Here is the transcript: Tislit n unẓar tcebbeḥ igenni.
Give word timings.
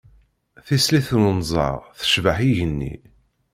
Tislit 0.65 1.09
n 1.19 1.21
unẓar 1.31 1.77
tcebbeḥ 1.99 2.37
igenni. 2.49 2.93